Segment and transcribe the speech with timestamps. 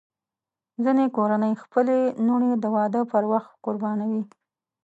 [0.83, 4.23] ځینې کورنۍ خپلې لوڼې د واده پر وخت قربانوي.